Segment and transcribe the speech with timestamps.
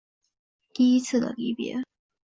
[0.73, 1.83] 第一次的离別